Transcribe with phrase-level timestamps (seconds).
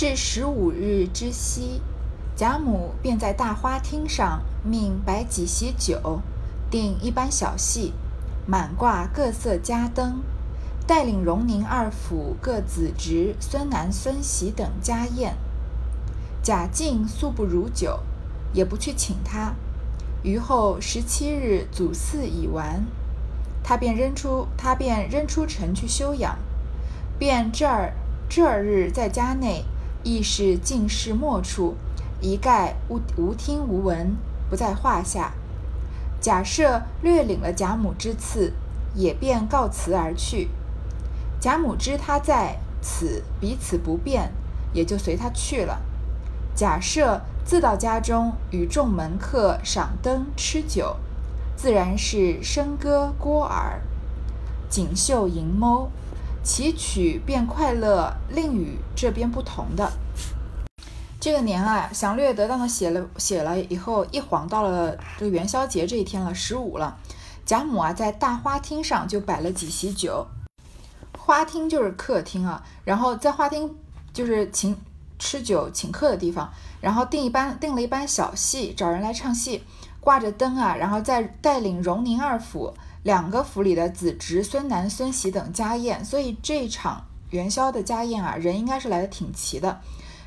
[0.00, 1.82] 至十五日之夕，
[2.34, 6.22] 贾母便在大花厅上命摆几席酒，
[6.70, 7.92] 定一班小戏，
[8.46, 10.22] 满挂各色家灯，
[10.86, 15.36] 带领荣宁二府各子侄、孙男、孙媳等家宴。
[16.42, 18.00] 贾敬素不如酒，
[18.54, 19.52] 也不去请他。
[20.22, 22.86] 余后十七日祖祀已完，
[23.62, 26.38] 他便扔出他便扔出城去休养，
[27.18, 27.92] 便这儿
[28.30, 29.66] 这儿日在家内。
[30.02, 31.74] 亦是尽是莫处，
[32.20, 34.16] 一概无无听无闻，
[34.48, 35.32] 不在话下。
[36.20, 38.52] 贾赦略领了贾母之赐，
[38.94, 40.48] 也便告辞而去。
[41.40, 44.32] 贾母知他在此彼此不便，
[44.72, 45.80] 也就随他去了。
[46.54, 50.96] 贾赦自到家中，与众门客赏灯吃酒，
[51.56, 53.80] 自然是笙歌聒耳，
[54.68, 55.88] 锦绣盈眸。
[56.42, 59.92] 其曲便快乐，另与这边不同的。
[61.20, 66.96] 这个年啊，详略得当的写了写了以后，一晃到了这个元宵节这一天了，十五了。
[67.44, 70.26] 贾母啊，在大花厅上就摆了几席酒，
[71.18, 73.76] 花厅就是客厅啊，然后在花厅
[74.12, 74.74] 就是请
[75.18, 79.62] 吃酒请客的地方，然后定一班定了一班小戏，找人来唱戏，
[80.00, 82.72] 挂着灯啊，然后再带领荣宁二府。
[83.02, 89.80] 两个府里的子侄、孙男、孙媳等家宴，所以这场元宵的家宴啊，人应该是来的挺齐的。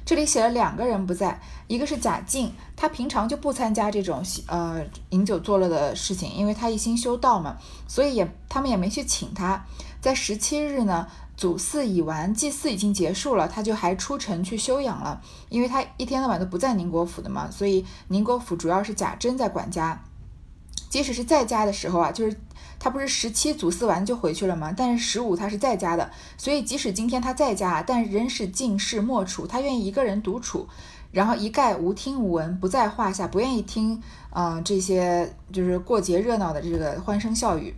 [0.06, 7.56] 这里写了两个人不在，一个是贾敬，他平常就不参加这种呃饮酒作乐的事情，因为他一心修道嘛，
[7.88, 9.66] 所以也他们也没去请他。
[10.02, 20.04] 在十七日呢，祖祀已完，祭祀已经结束了，他就还出城去休养了，因为他一天到晚都不在宁国府的嘛，所以宁国府主要是贾珍在管家。
[20.90, 22.38] 即使是在家的时候啊，就是
[22.84, 24.74] 他不是十七祖祀完就回去了吗？
[24.76, 30.68] 但是十五他是在家的，所以即使今天他在家，但仍是尽是莫处，他愿意一个人独处，
[31.14, 37.74] 然后一概无听无闻，不在话下，不愿意听啊这些就是过节热闹的这个欢声笑语。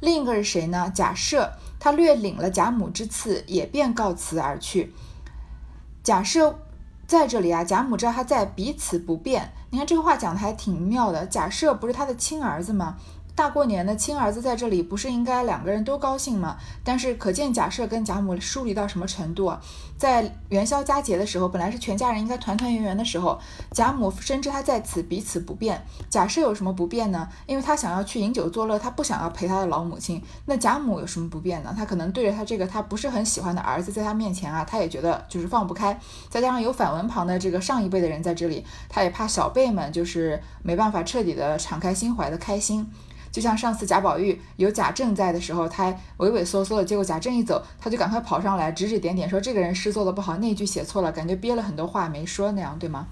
[0.00, 0.90] 另一个是谁呢？
[0.92, 1.48] 贾赦，
[1.78, 4.92] 他略领了贾母之赐，也便告辞而去。
[6.02, 6.52] 贾赦。
[7.04, 9.52] 在这里啊，贾母知道他在，彼此不便。
[9.68, 11.26] 你看这个话讲的还挺妙的。
[11.26, 12.96] 贾赦不是他的亲儿子吗？
[13.34, 16.58] 大过年的，亲儿子在这里，不是应该两个人都高兴吗？
[16.84, 19.60] 但是可见贾赦跟贾母疏离到什么程度啊？
[19.96, 25.82] 在元宵佳节的时候，本来是全家人应该团团圆圆的时候，贾母深知他在此彼此不便。
[26.10, 27.26] 贾赦有什么不便呢？
[27.46, 30.22] 因为他想要去饮酒作乐，他不想要陪他的老母亲。
[30.44, 31.74] 那贾母有什么不便呢？
[31.74, 35.98] 他可能对着他这个他不是很喜欢的儿子，在他面前啊，他也觉得就是放不开。
[36.28, 42.86] 再加上有反文旁的这个上一辈的人在这里，他也怕小辈们就是没办法彻底的敞开心怀的开心。
[43.32, 53.06] 就像上次贾宝玉有贾政在的时候，他畏畏缩缩的，结果贾政一走，他就赶快跑上来指指点点，说这个人诗做的不好，那句写错了，感觉憋了很多话没说那样，对吗？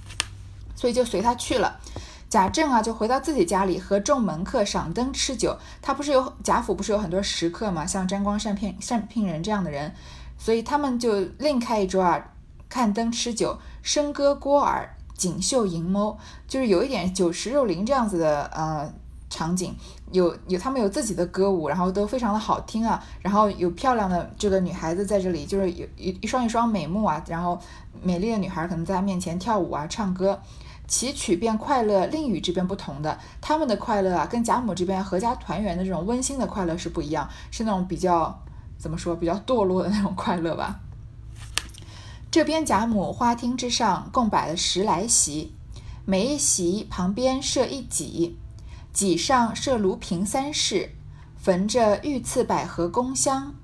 [0.76, 1.80] 所以就随他去了。
[2.28, 5.58] 贾政啊，就回到自己家里和众门客赏灯吃酒。
[5.82, 9.92] 他不是有贾府不是有很多食客嘛，像沾光、善骗、善聘人这样的人，
[10.38, 12.32] 所以他们就另开一桌啊，
[12.68, 16.16] 看灯吃酒，笙歌聒耳，锦绣盈眸，
[16.46, 18.88] 就是有一点酒池肉林这样子的呃
[19.28, 19.74] 场景。
[20.12, 27.58] 有有他们有自己的歌舞，然后都非常的好听啊，然后有漂亮的这个女孩子在这里，就是有一一双一双美目啊，然后
[28.02, 30.40] 美丽的女孩可能在她面前跳舞啊，唱歌，
[30.88, 38.42] 其曲便快乐，另与这边不同的，他们的快乐啊，跟贾母这边阖家团圆的这种温馨的快乐是不一样，是那种比较
[38.76, 40.80] 怎么说，比较堕落的那种快乐吧。
[42.32, 45.54] 这边贾母花厅之上共摆了十来席，
[46.04, 48.36] 每一席旁边设一几。
[48.92, 50.90] 几上设炉瓶三室，
[51.36, 53.54] 焚着御赐百合宫香，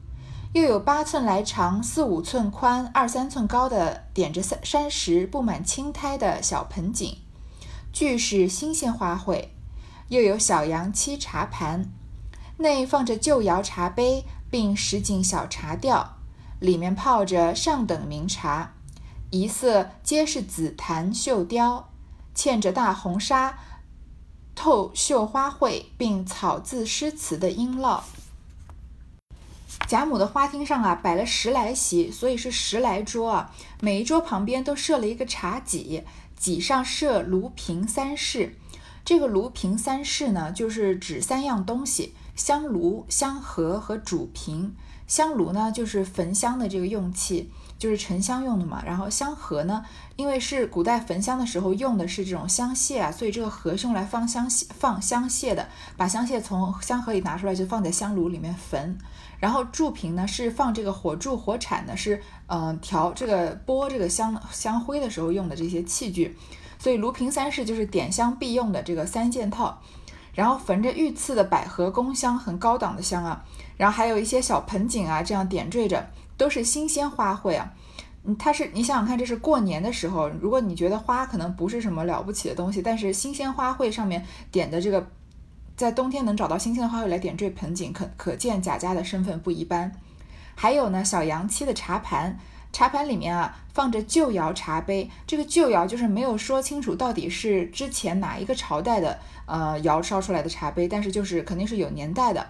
[0.52, 7.18] 又有八寸来长、四五寸宽、二三寸高的点着山山石布满青苔的小盆景，
[7.92, 9.48] 俱是新鲜花卉。
[10.08, 11.90] 又有小洋漆茶盘，
[12.58, 16.18] 内放着旧窑茶杯，并十景小茶吊，
[16.60, 18.74] 里面泡着上等名茶，
[19.30, 21.88] 一色皆是紫檀绣雕，
[22.36, 23.58] 嵌着大红纱。
[24.56, 28.00] 透绣花卉，并草字诗词的音烙。
[29.86, 33.54] 贾母的花厅上啊，摆了十来席，所以是十来桌啊。
[33.80, 36.02] 每一桌旁边都设了一个茶几，
[36.36, 38.56] 几上设炉瓶三室。
[39.04, 44.74] 这个炉瓶三室呢，就是指三样东西：香炉、香盒和主瓶。
[45.06, 47.48] 香炉呢，就是焚香的这个用器；
[47.78, 48.82] 就是沉香用的嘛。
[48.84, 49.84] 然后香盒呢，
[50.16, 55.68] 因为是古代焚香的时候用的是这种香屑啊，所以这个盒是用来放香屑、放香屑的。
[55.96, 58.96] 把香屑从香盒里拿出来，就放在香炉里面焚。
[59.38, 66.36] 然后柱瓶呢是放这个火柱、火铲的，是嗯调这个拨这个香香灰的时候用的这些器具。
[66.78, 69.80] 所以炉瓶三式就是点香必用的这个三件套。
[70.34, 73.44] 然后焚着御赐的百合、宫香，很高档的香啊。
[73.76, 76.08] 然后还有一些小盆景啊，这样点缀着，
[76.38, 77.72] 都是新鲜花卉啊。
[78.34, 85.06] 它是你想想看，这是过年的时候，如果你觉得花可能不是什么了不起的东西，但是新鲜花卉上面点的这个，
[85.76, 89.92] 在冬天能找到新鲜的花卉来点缀盆景，可可见贾家的身份不一般。
[90.54, 92.38] 还有呢，小洋漆的茶盘。
[92.72, 102.46] 茶盘里面啊放着旧窑茶杯，这个旧窑就是没有说清楚到底是之前哪一个朝代的呃窑烧出来的茶杯，但是就是肯定是有年代的，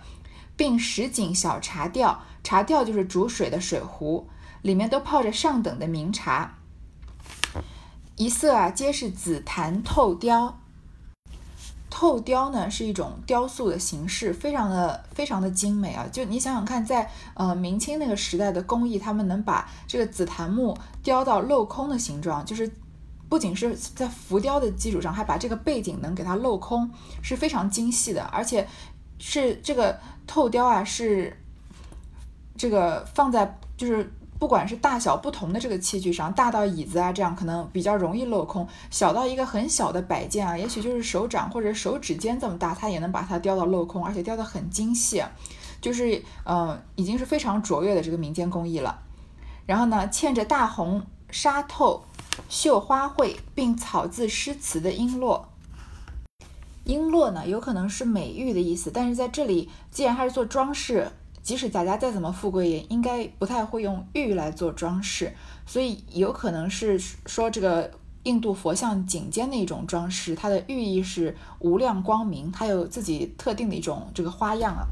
[0.57, 4.27] 并十锦小茶吊，茶吊就是煮水的水壶，
[4.63, 6.59] 里面都泡着上等的名茶，
[8.17, 10.59] 一色啊皆是紫檀透雕。
[11.89, 16.07] 透雕呢是一种雕塑的形式，非常的非常的精美啊！
[16.13, 22.71] 就你想想看，在呃明清那个时代的工艺，他们能把这个紫檀木雕到镂空的形状，就是
[23.31, 26.91] 不仅是在浮雕的基础上，还把这个背景能给它镂空，
[27.23, 28.69] 是非常精细的，而且
[29.19, 31.35] 是这个透雕啊，是
[32.59, 34.13] 这个放在就是。
[34.39, 45.23] 不管是大小不同的这个器具上，大到椅子啊，这样可能比较容易镂空；小到一个很小的摆件啊，也许就是手掌或者手指尖这么大，它也能把它雕到镂空，而且雕得很精细，
[45.81, 49.01] 就是嗯，已经是非常卓越的这个民间工艺了。
[49.65, 52.05] 然后呢，嵌着大红纱透
[52.49, 55.43] 绣花卉并草字诗词的璎珞，
[56.85, 61.11] 璎珞呢有可能是美玉的意思，但是在这里既然它是做装饰。
[61.47, 65.33] 即使贾家再怎么富贵，也应该不太会用玉来做装饰，
[65.65, 67.89] 所以有可能是说这个
[68.25, 74.89] 印度佛像颈间的一种装饰，它的寓意是无量光明，它有自己特定的一种这个花样啊。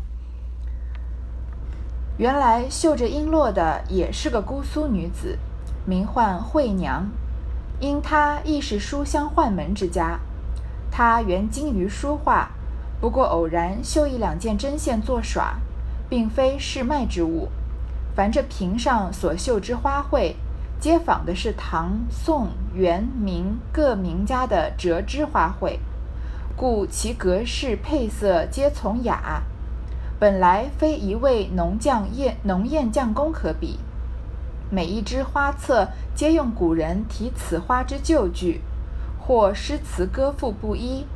[2.18, 5.36] 原来绣着璎珞的也是个姑苏女子，
[5.84, 7.10] 名唤惠娘，
[7.80, 10.20] 因她亦是书香宦门之家，
[10.88, 12.52] 她原精于书画，
[13.00, 15.58] 不过偶然绣一两件针线作耍。
[16.08, 17.48] 并非市卖之物，
[18.14, 20.34] 凡这瓶上所绣之花卉，
[20.78, 25.78] 皆仿的是唐、宋、元、明各名家的折枝花卉，
[26.56, 29.42] 故其格式配色皆从雅，
[30.18, 33.78] 本来非一位农匠艳浓艳匠工可比。
[34.70, 38.60] 每一枝花册皆用古人题此花之旧句，
[39.18, 41.06] 或诗词歌赋不一，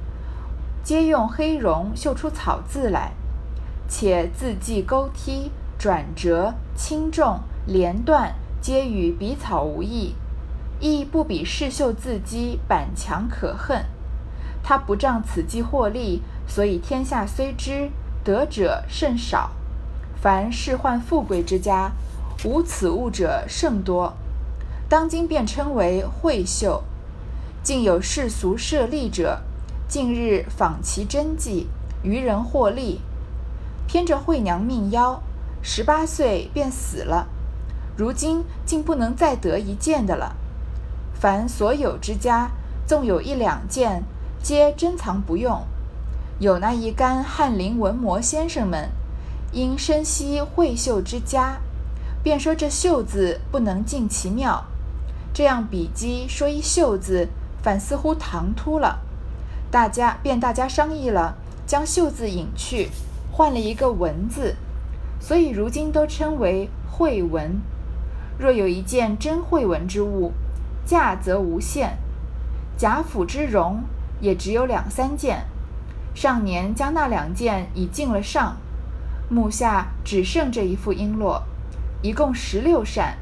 [0.82, 3.12] 皆用黑绒绣出草字来。
[3.88, 10.14] 且字迹勾剔、转折、轻重、连断，皆与笔草无异，
[10.78, 13.84] 亦不比世绣字迹板强可恨。
[14.62, 17.90] 他不仗此技获利，所以天下虽知，
[18.22, 19.50] 得者甚少。
[20.20, 21.92] 凡世宦富贵之家，
[22.44, 24.12] 无此物者甚多。
[24.88, 26.84] 当今便称为惠绣。
[27.62, 29.42] 竟有世俗设利者，
[29.88, 31.68] 近日仿其真迹，
[32.02, 33.00] 渔人获利。
[33.88, 35.18] 偏着惠娘命夭，
[35.62, 37.26] 十八岁便死了。
[37.96, 40.36] 如今竟不能再得一件的了。
[41.14, 42.50] 凡所有之家，
[42.86, 44.04] 纵有一两件，
[44.42, 45.62] 皆珍藏不用。
[46.38, 48.90] 有那一干翰林文魔先生们，
[49.52, 51.58] 因深悉惠绣之家，
[52.22, 54.66] 便说这绣字不能尽其妙。
[55.32, 57.28] 这样笔迹说一绣字，
[57.62, 59.00] 反似乎唐突了。
[59.70, 61.36] 大家便大家商议了，
[61.66, 62.90] 将绣字隐去。
[63.30, 64.56] 换了一个文字，
[65.20, 67.60] 所以如今都称为绘文。
[68.38, 70.32] 若有一件真绘文之物，
[70.84, 71.98] 价则无限。
[72.76, 73.82] 贾府之容
[74.20, 75.44] 也只有两三件，
[76.14, 78.56] 上年将那两件已进了上，
[79.28, 81.42] 目下只剩这一副璎珞，
[82.00, 83.18] 一共十六扇。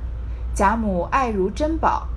[0.54, 2.08] 贾母爱如珍宝，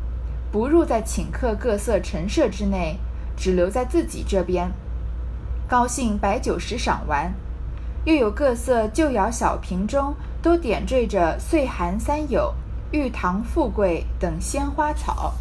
[0.52, 2.98] 不入在请客各色陈设之内，
[3.36, 4.72] 只留在自己这边，
[5.68, 7.34] 高兴摆酒时赏玩。
[8.06, 12.54] 又有各色旧窑小瓶中都点缀着岁寒三友、
[12.92, 15.34] 玉堂富贵等鲜花草。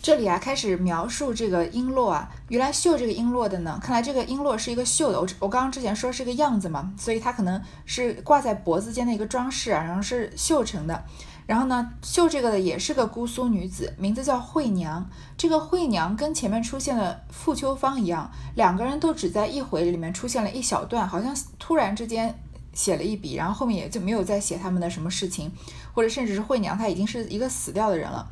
[0.00, 5.20] 这里啊，开始描述这个璎珞啊，原来绣这个璎珞的呢，看来这个璎珞是一个绣的。
[5.20, 11.04] 我我刚刚之前说是个样子嘛，所以它可能是挂在脖子间的一个装饰啊，然后是绣成的。
[11.46, 15.08] 然后呢，绣这个的也是个姑苏女子，名字叫惠娘。
[15.36, 22.34] 这个惠娘跟前面出现的傅秋芳一样，两个人都只在一回里面出现了一小段，好像突然之间
[22.72, 25.52] 写了一笔，然后后面也就没有再写他们的什么事情，
[25.92, 28.26] 或者甚至是惠娘，她已经是一个死掉的人了。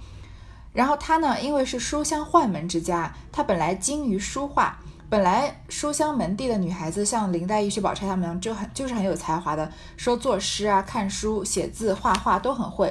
[0.73, 4.79] 然后她呢，因为是书香宦门之家，她本来精于书画，
[5.13, 12.91] 本来书香门第的女孩子，像林黛玉、薛宝钗她们就很就是很有才华的，说作诗啊、看书、写字、画画都很会。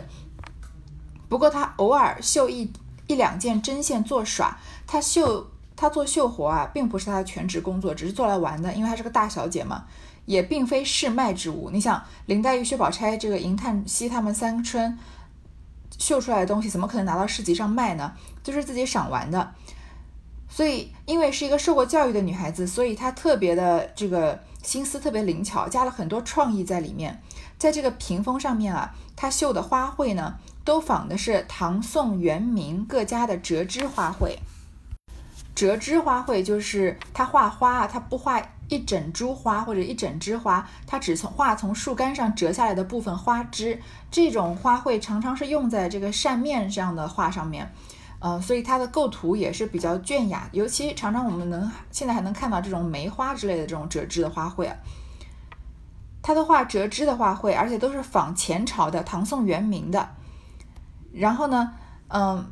[1.27, 2.71] 不过她偶尔绣一
[3.07, 5.47] 一两件针线做耍，她绣。
[5.75, 8.71] 她做绣活啊，并不是她的全职工作，只是做来玩的。
[8.71, 9.85] 因为她是个大小姐嘛，
[10.25, 11.71] 也并非市卖之物。
[11.71, 14.95] 你想，林黛玉、薛宝钗这个银叹息他们三春
[15.97, 18.13] 绣出来的东西，怎么可能拿到市集上卖呢？
[18.43, 19.55] 就是自己赏玩的。
[20.53, 27.21] 所以，因为是一个受过教育的女孩子，所以她特别的这个心思特别灵巧，加了很多创意在里面。
[27.57, 34.35] 在这个屏风上面啊，她绣的花卉呢，都仿的是唐宋元明各家的折枝花卉。
[35.55, 43.79] 折枝花卉就是她画花啊，他不画一整株花或者一整枝花，她只从画从树干上折下来的部分花枝。
[44.09, 47.71] 这种花卉常常是用在这个扇面这样的画上面，
[48.21, 50.47] 嗯，所以它的构图也是比较隽雅。
[50.53, 54.75] 尤其常常我们能现在还能看到这种梅花之类的这种折枝的花卉啊。
[56.21, 60.09] 他的画折枝的花卉，而且都是仿前朝的唐宋元明的。
[61.11, 61.73] 然后呢，
[62.07, 62.45] 嗯。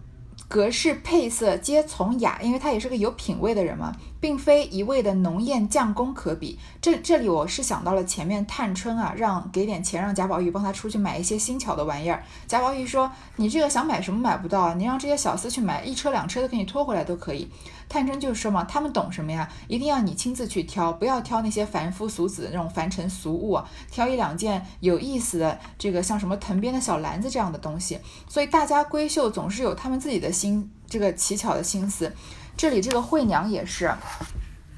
[0.48, 3.96] 格式配色皆从雅，因为他也是个有品位的人嘛。
[4.20, 6.58] 并非一味的浓艳匠工可比。
[6.82, 12.24] 这这里我是想到了前面探春啊，让给点钱让贾宝玉帮他出去买一些新巧的玩意儿。
[12.48, 14.74] 贾宝玉说：“你这个想买什么买不到啊？
[14.74, 17.50] 你让这些小厮去买，一车两车的给你拖回来都可以。”
[17.90, 19.50] 探春就说嘛：“他们懂什么呀？
[19.68, 27.98] 一定要你亲自去挑，不要挑那些凡夫俗子的那种凡尘俗物啊，挑一两件有意思的，这个像什么藤编的小篮子这样的东西。
[28.28, 32.14] 所以大家闺秀总是有他们自己的心，这个奇巧的心思。”
[32.60, 33.89] 这里这个惠娘也是，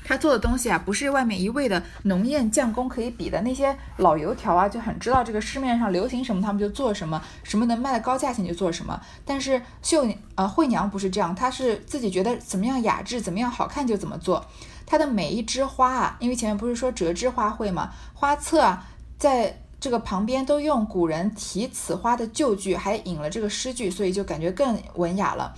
[0.05, 3.41] 她做的东西啊，不是外面一味的浓艳匠工可以比的。
[3.41, 9.01] 那些老油条啊，就很知道这个市面上流行什么，他们就做什么，什么能卖的高价钱就做什么。
[9.25, 14.45] 但是秀呃惠娘不是这样，她是自己觉得怎么样雅致，怎么样好看就怎么做。
[14.85, 18.85] 她的每一枝花啊，因为前面不是说折枝花卉嘛，花册啊，
[19.17, 25.55] 在这个旁边都用古人题此花的旧句，还引了这个诗句，所以就感觉更文雅了。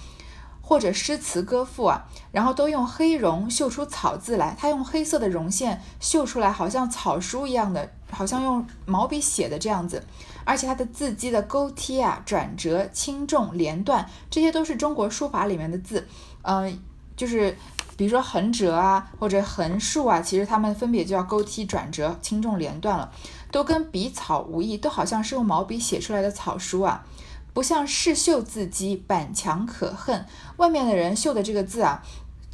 [0.66, 4.56] 或者诗词歌赋啊，然后都用黑绒绣出草字来。
[4.58, 10.02] 他用黑色的绒线绣出来，好像草书一样的，好像用毛笔写的这样子。
[10.46, 16.08] 而且它的字迹的勾贴啊、转折、轻重、连断，这些都是中国书法里面的字。
[16.44, 16.80] 嗯，
[17.16, 17.58] 就是
[17.96, 23.12] 比如说横折啊，或者横竖啊，其实它们分别就叫勾贴、转折、轻重、连断了，
[23.52, 27.06] 都跟笔草无异，都好像是用毛笔写出来的草书啊。
[27.54, 30.26] 不像是绣字迹板墙可恨，
[30.58, 32.04] 外面的人绣的这个字啊，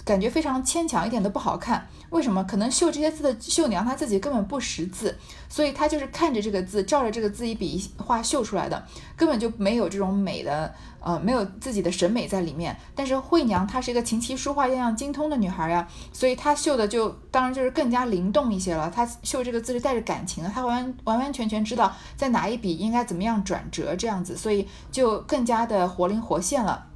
[0.10, 1.88] 感觉非常牵强，一点都不好看。
[2.10, 2.44] 为什么？
[2.46, 5.16] 可能绣这些字的绣娘她自己根本不识字，
[5.48, 8.84] 所以她就是看着这个字，照着这个字一笔一画绣出来的，
[9.16, 12.75] 根本就没有这种美的，呃，没有自己的审美在里面。
[12.96, 18.89] 但是惠娘她是一个琴棋书画样样精通的女孩呀，所以她绣的就当然就是更加灵动一些了。
[18.89, 26.88] 她绣这个字是带着感情的，她完完完全全知道在哪一笔应该怎么样转折这样子，所以就更加的活灵活现了。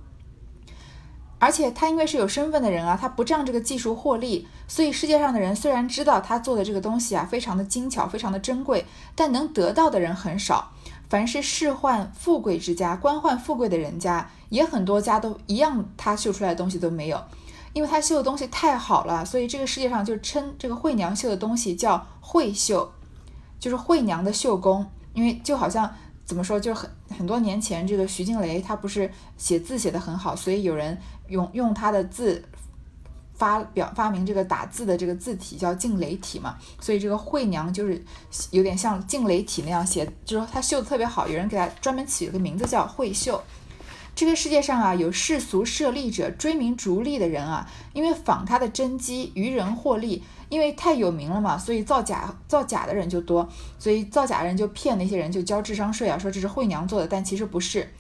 [1.44, 10.72] 而且他因为是有身份的人啊，他不仗这个技术获利，所以世界上的人虽然知道他做的这个东西啊非常的精巧，非常的珍贵，但能得到的人很少。
[11.10, 17.22] 凡是仕宦富贵之家、官宦富贵的人家，也很多家都一样，他绣出来的东西都没有，
[17.74, 22.90] 因为他绣的东西太好了，所以这个世界上就称这个惠娘绣的东西叫惠绣，
[23.60, 25.94] 就是惠娘的绣工，因为就好像。
[26.26, 26.60] 怎么说？
[26.60, 32.44] 就很很多年前，这个徐静蕾她不是写字写得很好，所以有人用用她的字
[33.34, 36.58] 发表发明这个打字的这个字体叫静蕾体嘛。
[36.80, 38.04] 所以这个惠娘就是
[38.52, 43.42] 有点像静蕾体那样写，就是她绣的特别好，有人给她专门起了个名字叫惠绣。
[44.16, 50.24] 这个世界上啊，有世俗设立者追名逐利的人啊，因为仿他的真迹，渔人获利。
[50.54, 57.92] 因为太有名了嘛，所以造假造假的人就多，所以造假人就骗那些人，就交智商税啊，说这是惠娘做的，但其实不是。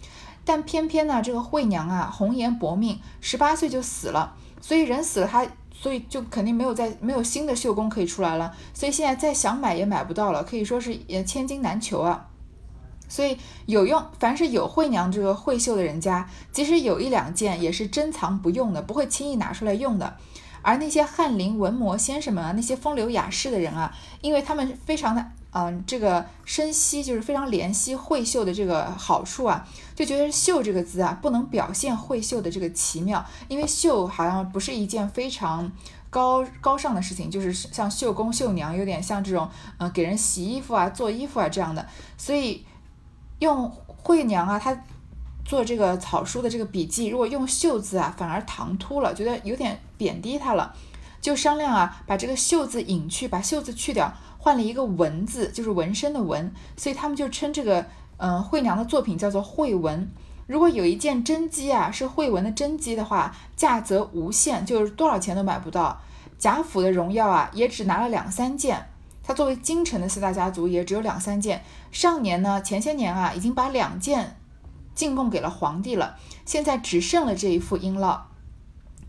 [0.45, 12.27] 但偏偏呢，这个惠娘啊，红颜薄命，十八岁就死了，所以人死了，她所以就肯定没有再没有新的绣工可以出来了，所以现在再想买也买不到了，可以说是也千金难求啊。
[13.09, 20.15] 所以有用，凡是有惠娘这个会绣的人家，即使有一两件，也是珍藏不用的，不会轻易拿出来用的。
[20.63, 35.71] 而那些翰林文魔先生们啊，那些风流雅士的人啊，因为他们非常的嗯，这个深悉，就是非常怜惜会绣的这个好处啊，就觉得“绣”这个字啊，不能表现会绣的这个奇妙，因为绣好像不是一件非常
[36.09, 41.85] 高高尚的事情，就是像绣工绣娘，有点像这种呃给人洗衣服啊、做衣服啊这样的。
[42.17, 42.65] 所以
[43.37, 44.75] 用惠娘啊，她
[45.53, 50.73] 做这个草书的这个笔记，如果用绣字啊，反而唐突了，觉得有点贬低他了。
[51.21, 56.51] 就商量啊，把这个绣字隐去，把绣字去掉，换了一个文字，就是纹身的纹。
[56.75, 57.85] 所以他们就称这个
[58.17, 60.09] 嗯惠娘的作品叫做惠文。
[60.47, 66.01] 如果有一件真迹啊，是惠文的真迹的话，价则无限，就是多少钱都买不到。
[66.39, 68.87] 贾府的荣耀啊，也只拿了两三件。
[69.21, 71.63] 他作为京城的四大家族，也只有两三件。
[71.91, 74.35] 上年呢，前些年啊，已经把两件
[74.95, 78.21] 进贡给了皇帝了，现在只剩了这一副璎珞，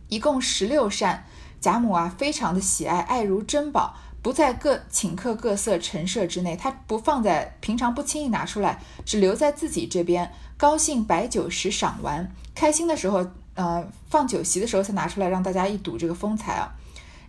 [0.08, 1.26] 一共十六扇。
[1.60, 10.30] 贾母啊，非常的喜爱，爱如珍宝，不在各请客各色陈设之内，她不放在平常不轻易拿出来，只留在自己这边。
[10.58, 16.70] 高兴摆酒时赏玩，开心的时候，呃，放酒席的时候才拿出来让大家一睹这个风采啊。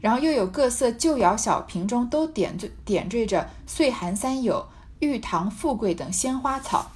[0.01, 4.67] 然后又有各色旧窑小瓶中都点缀点缀着岁寒三友、
[4.99, 6.91] 玉堂富贵等鲜花草。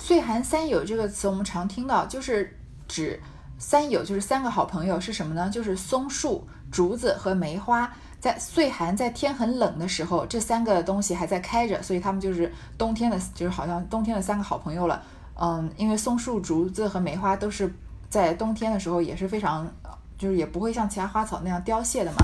[0.00, 3.20] 岁寒三友这个词我们常听到，就是指。
[3.58, 5.50] 三友就是三个好朋友是什么呢？
[5.50, 7.92] 就是松树、竹子和梅花。
[8.18, 15.02] 在岁寒，在天很冷的时候，这三个东西还在开着，所以他们就是冬天的，就是好像冬天的三个好朋友了。
[15.34, 17.70] 嗯，因为松树、竹子和梅花都是
[18.08, 19.70] 在冬天的时候也是非常，
[20.16, 22.18] 就是也不会像其他花草那样凋谢的嘛。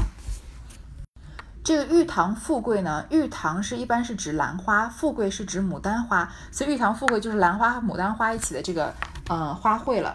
[1.67, 8.95] 这个玉堂富贵呢，玉堂是一般是指兰花，富贵是指牡丹花，所以玉堂富贵就是兰花和牡丹花一起的这个
[9.29, 10.15] 嗯花卉了。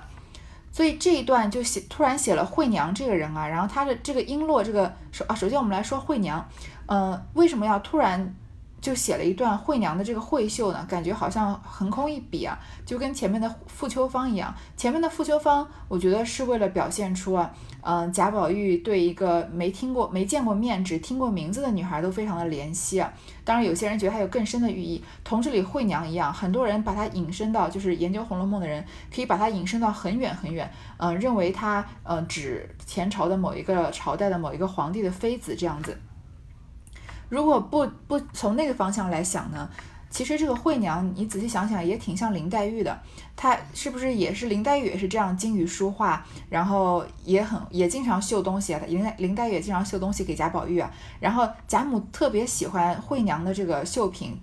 [0.72, 6.48] 所以这一段就写突然写了惠娘这个人啊，然后他的这个璎珞这个首啊，首先我们来说惠娘，
[6.86, 8.34] 嗯，为什么要突然？
[8.82, 14.54] 就写了一段惠娘的这个惠秀呢，感觉好像横空一笔啊，就跟前面的傅秋芳一样。
[14.76, 23.14] 前面的傅秋芳，我觉得是为了表现出啊，嗯，贾宝玉对一个没听过、没见过面、只听过名字的女孩都非常的怜惜啊。
[23.44, 28.84] 当然，有些人觉得还有更深的寓意，同这里惠娘一样，很多人把它引申到，就是研究《红楼梦》的人
[29.14, 35.96] 可以把它引申到很远很远，嗯，认为它呃指前朝的某一个朝代的某一个皇帝的妃子这样子。
[37.32, 39.70] 如果不不从那个方向来想呢，
[40.10, 43.00] 其实这个惠娘，你仔细想想也挺像林黛玉的，
[43.38, 54.38] 她是不是也是林黛玉也是这样精于书画，然后也很也经常绣东西，林林黛玉也经常绣东西给贾宝玉啊，然后贾母特别喜欢惠娘的这个绣品，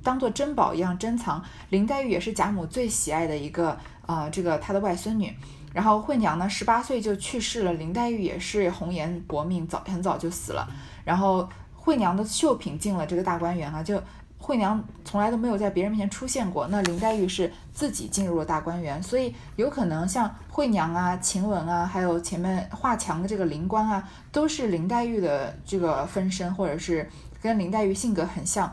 [0.00, 1.42] 当做珍宝一样珍藏。
[1.70, 3.76] 林黛玉也是贾母最喜爱的一个
[4.06, 5.34] 啊，这个她的外孙女。
[5.74, 10.68] 然后惠娘呢，十八岁就去世了，林黛玉也是红颜薄命，早很早就死了，
[11.04, 11.48] 然后。
[11.82, 14.00] 惠娘的绣品进了这个大观园啊，就
[14.36, 16.68] 惠娘从来都没有在别人面前出现过。
[16.68, 27.08] 那林黛玉是自己进入了大观园，所以有可能像惠娘啊、晴雯啊，还有前面画墙的这个灵官啊，都是林黛玉的这个分身，或者是
[27.40, 28.70] 跟林黛玉性格很像。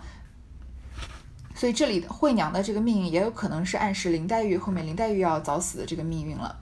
[1.56, 6.56] 所以这里惠娘的这个命运也有可能是暗示林黛玉后面林黛玉要早死的这个命运了。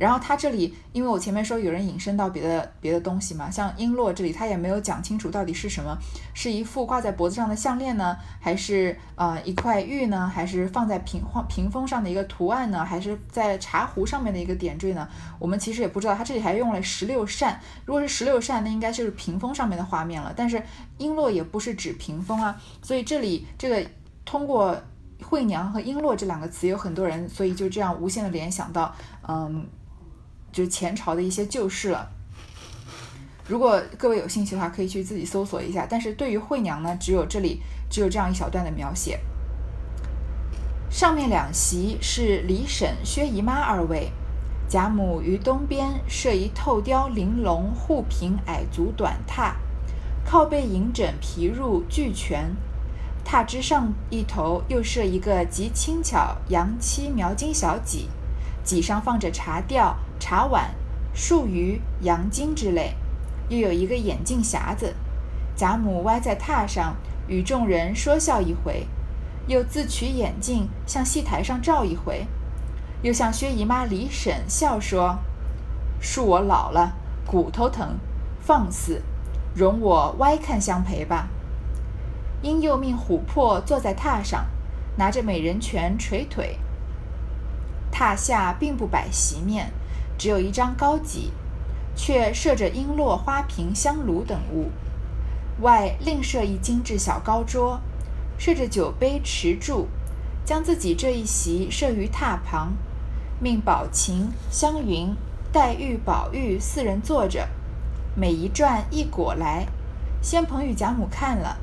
[0.00, 5.94] 然后他这里，因为我前面说有人引申到别的别的东西嘛，像璎珞这里他也没有讲清楚到底是什么，
[6.32, 15.06] 是一副挂在脖子上的项链呢，还是呃一块玉呢，还是放在屏屏风上的一个图案呢，还是在茶壶上面的一个点缀呢？
[15.38, 16.14] 我们其实也不知道。
[16.14, 20.32] 他这里还用了十六扇，如果是十六扇，那应该就是屏风上面的画面了。
[20.34, 20.56] 但是
[20.98, 23.86] 璎珞也不是指屏风啊，所以这里这个
[24.24, 24.74] 通过
[25.22, 28.94] 惠娘和璎珞这两个词，有很多人所以就这样无限的联想到，
[29.28, 29.68] 嗯。
[30.52, 32.10] 就是前朝的一些旧事了。
[33.46, 35.86] 如果各位有兴趣的话，可以去自己搜索一下。
[35.88, 37.60] 但是对于惠娘呢，只有这里
[37.90, 39.18] 只有这样一小段的描写。
[40.88, 44.12] 上面两席是李婶、薛姨妈二位，
[44.68, 49.54] 贾母于东边设一透雕玲珑护屏矮足短榻，
[50.24, 52.54] 靠背银枕皮褥俱全。
[53.24, 58.08] 榻之上一头又设一个极轻巧洋漆描金小几，
[58.64, 59.96] 几上放着茶吊。
[60.20, 60.72] 茶碗、
[61.12, 62.94] 数鱼、羊筋之类，
[63.48, 64.94] 又有一个眼镜匣子。
[65.56, 66.94] 贾母歪在榻上，
[67.26, 68.86] 与众人说笑一回，
[69.48, 72.26] 又自取眼镜向戏台上照一回，
[73.02, 75.18] 又向薛姨妈、李婶笑说
[76.00, 76.92] ：“恕我老了，
[77.26, 77.96] 骨头疼，
[78.40, 79.02] 放肆，
[79.54, 81.28] 容我歪看相陪吧。”
[82.42, 84.46] 因又命琥珀坐在榻上，
[84.96, 86.58] 拿着美人拳捶腿。
[87.92, 89.72] 榻下并不摆席面。
[90.20, 91.32] 只有一张高几，
[91.96, 94.70] 却设着璎珞、花瓶、香炉等物，
[95.62, 97.80] 外另设一精致小高桌，
[98.36, 99.88] 设着酒杯、池柱，
[100.44, 102.74] 将自己这一席设于榻旁，
[103.40, 105.16] 命宝琴、湘云、
[105.50, 107.48] 黛玉、宝玉四人坐着，
[108.14, 109.66] 每一转一果来。
[110.20, 111.56] 先捧与贾母看了，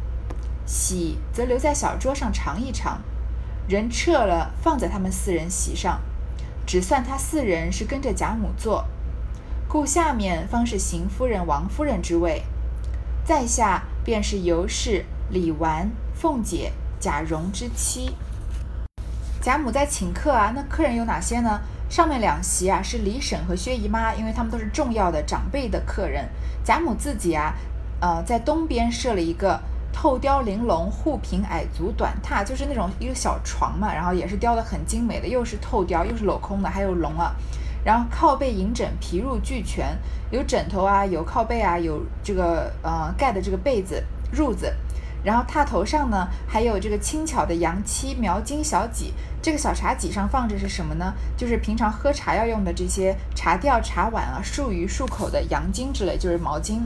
[0.66, 3.04] 喜则留在小桌上尝一尝。
[3.68, 6.02] 人撤了，放在他们四人席上，
[6.68, 8.86] 只算他四人是跟着贾母坐，
[9.70, 12.44] 故下面方是邢夫人、王夫人之位，
[13.24, 18.14] 在下便是尤氏、李纨、凤姐、贾蓉之妻。
[19.42, 21.62] 贾母在请客啊，那客人有哪些呢？
[21.90, 26.28] 上面两席啊是李婶和薛姨妈，因为他们都是重要的长辈的客人。
[26.66, 27.54] 贾母自己啊，
[28.02, 29.58] 呃，在东边设了一个。
[29.92, 37.36] 透雕玲珑护屏矮足短榻，就是那种一个小床嘛，然后也是雕的很精美的，又是透雕又是镂空的，还有龙啊。
[37.84, 39.98] 然后靠背银枕皮褥俱全，
[40.30, 44.04] 有枕头啊，有靠背啊，有这个呃盖的这个被子
[44.36, 44.74] 褥子。
[45.24, 49.14] 然后榻头上呢，还有这个轻巧的洋漆描金小几。
[49.42, 51.14] 这个小茶几上放着是什么呢？
[51.38, 56.82] 就是平常喝茶要用的这些茶吊、茶碗啊，漱鱼漱口的洋巾之类，就是毛巾。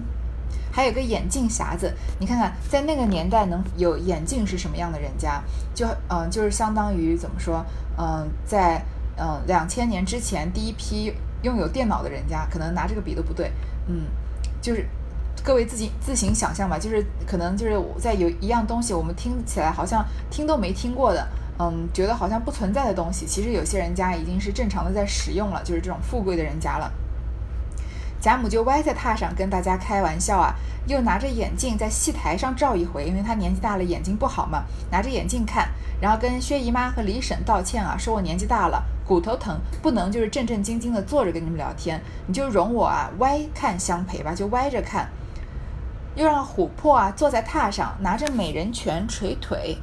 [0.71, 5.41] 还有个眼镜匣子，你看看，在那个年代能有眼镜是什么样的人家？
[5.73, 7.65] 就嗯，就是相当于怎么说？
[7.97, 8.83] 嗯，在
[9.17, 13.51] 嗯两千年之前，第一批拥有电脑的人家，可能拿这个比都不对。
[13.87, 14.05] 嗯，
[14.61, 14.87] 就是
[15.43, 16.79] 各位自己自行想象吧。
[16.79, 21.27] 就是可能就是在有一样东西，我们听起来好像听都没听过的，
[21.59, 26.91] 嗯，觉得好像不存在的东西，其实有些人家已经是正常的在使用了，就是这种富贵的人家了。
[28.21, 30.53] 贾母就歪在榻上跟大家开玩笑啊，
[30.85, 35.67] 又拿着眼镜在戏台上照一回，因为她年纪大了，眼睛不好嘛，拿着眼镜看，
[35.99, 45.09] 然后跟薛姨妈和李婶道歉啊，说我年纪大了，骨头疼，不能就是正正经经的坐着跟你们聊天，你就容我啊歪看相陪吧，就歪着看。
[46.13, 49.77] 又让琥珀啊坐在榻上，拿着美人拳捶腿。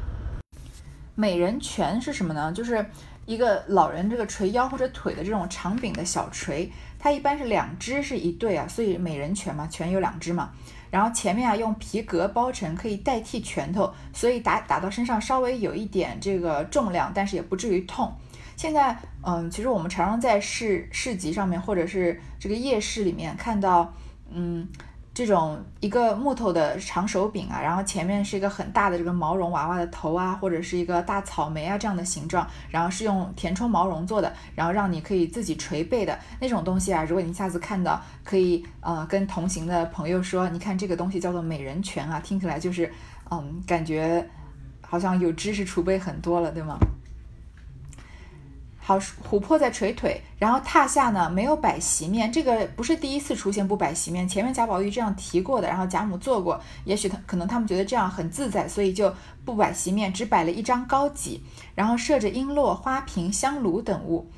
[1.17, 2.53] 美人拳是什么呢？
[2.53, 2.87] 就是
[3.27, 6.71] 一个老人这个捶腰或者腿的这种长柄的小锤。
[6.99, 10.51] 它一般是两只是一对啊，所以美人拳嘛，拳有两只嘛。
[10.91, 18.13] 然后前面啊用皮革包成，可以代替拳头，所以打打到身上稍微有一点这个重量，但是也不至于痛。
[18.57, 23.95] 现在嗯，其实我们常常在市市集上面或者是这个夜市里面看到，
[24.31, 24.67] 嗯。
[25.19, 37.03] 这种一个木头的长手柄啊，然后前面是一个很大的这个毛绒娃娃的头啊，或者是一个大草莓啊这样的形状，然后是用填充毛绒做的，然后让你可以自己捶背的那种东西啊。
[37.03, 42.89] 如果你下次看到，可以呃跟同行的朋友说，你看这个东西叫做美人拳啊，听起来就是
[43.29, 44.25] 嗯，感觉
[44.81, 46.79] 好像有知识储备很多了，对吗？
[48.89, 64.31] 好，琥珀在捶腿，然后榻下呢没有摆席面，这个不是第一次出现不摆席面，前面贾宝玉这样提过的，然后贾母做过，也许他可能他们觉得这样很自在，所以就不摆席面，只摆了一张高几，然后设着璎珞、花瓶、香炉等物，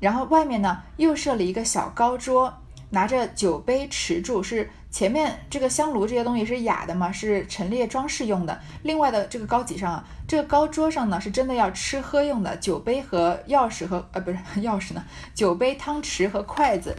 [0.00, 2.52] 然后外面呢又设了一个小高桌，
[2.94, 4.70] 拿着酒杯持住是。
[4.94, 8.60] 前面这个香炉这些东西是雅的嘛，是陈列装饰用的。
[8.84, 15.04] 另外的这个高几上啊，这个高桌上呢，是真的要吃喝用的，酒杯和钥匙和呃不是 钥匙呢，
[15.34, 16.94] 酒杯、汤匙和筷子。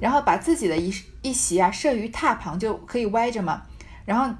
[0.00, 3.62] 然后把自己的一一席啊设于榻旁，就可以歪着嘛。
[4.04, 4.34] 然后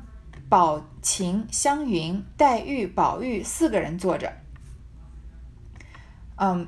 [0.48, 4.32] 宝琴、湘云、黛玉、宝玉四个人坐着。
[6.34, 6.66] 嗯，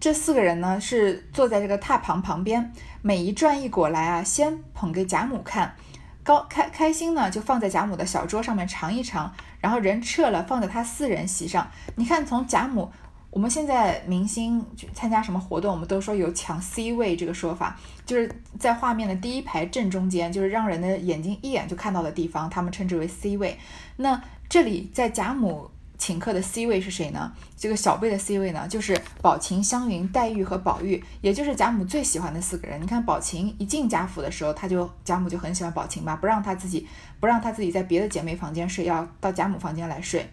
[0.00, 2.72] 这四个人呢是坐在这个榻旁旁边。
[3.06, 5.76] 每一转一果来啊，先捧给贾母看，
[6.22, 11.70] 高开开心呢，就放在贾母的小桌上面尝一尝，然后人撤了，放在他私人席上。
[11.96, 12.90] 你看，从贾母，
[13.28, 23.58] 我们现在明星去参加什么活动，我们都说有抢 C 位这个说法，就是在画面的第一排正中间，就是让人的眼睛一眼就看到的地方，他们称之为 C 位。
[23.96, 25.70] 那这里在贾母。
[26.04, 27.32] 请客的 C 位是谁呢？
[27.56, 32.78] 这个小辈的 C 位呢，就是宝琴、湘云、黛玉和宝玉，也就是贾母最喜欢的四个人。
[32.82, 36.86] 你看宝琴一进贾府的时候，他就贾母就很喜欢宝琴嘛，不让他自己
[37.20, 40.28] 不让他自己在别的姐妹房间睡，要到贾母房间来睡。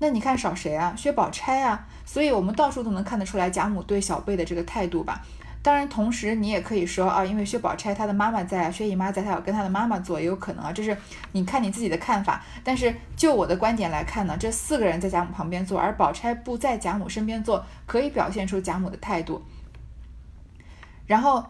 [0.00, 0.94] 那你看少谁啊？
[0.94, 1.88] 薛宝钗啊。
[2.04, 5.24] 所以我们到处都能看得出来贾母对小辈的这个态度吧。
[5.62, 10.72] 当然，同时你也可以说啊，因为薛宝钗她的妈妈在，薛姨妈在，她要跟她的妈妈做，也有可能啊。
[10.72, 10.96] 这是
[11.32, 12.42] 你看你自己的看法。
[12.64, 19.44] 但是就我的观点来看呢，这四个人在贾母旁边坐，而宝钗不在贾母身边坐，可以表现出贾母的态度。
[21.06, 21.44] 然后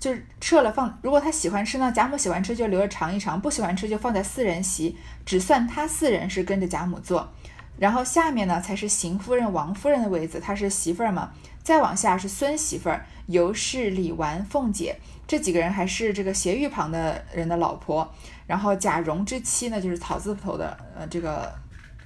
[0.00, 7.32] 就是撤了放，如果他喜欢吃呢，贾母喜欢吃就留着尝一尝，不喜欢吃就放在四人席，只算他四人是跟着贾母坐。
[7.78, 11.30] 然后下面呢才是邢夫人、王夫人的位子，她是媳妇儿嘛。
[11.66, 14.94] 再往下是孙媳妇儿、尤氏、李纨、凤姐
[15.26, 18.08] 这几个人，还是这个斜玉旁的人的老婆。
[18.46, 21.52] 然后贾蓉之妻呢，就是草字头的，呃，这个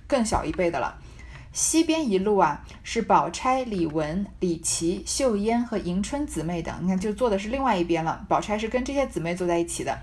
[0.06, 0.96] 更小一辈的了。
[1.52, 6.74] 西边一路啊，是宝钗、李文、李琦、秀烟和迎春姊妹等。
[6.80, 8.24] 你看，就坐的是另外一边了。
[8.30, 9.98] 宝钗是跟这些姊妹坐在一起的。